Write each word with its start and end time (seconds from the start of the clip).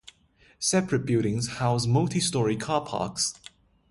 Separate 0.57 1.05
buildings 1.05 1.47
house 1.59 1.85
multi-storey 1.85 2.55
car 2.57 2.83
parks. 2.83 3.35